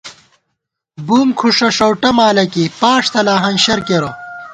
بُم 1.07 1.29
کھُݭہ 1.39 1.69
ݭؤٹہ 1.77 2.09
مالہ 2.17 2.45
کېئی، 2.51 2.73
پاݭ 2.79 3.03
تلا 3.13 3.35
ہنشر 3.43 3.79
کېرہ 3.87 4.11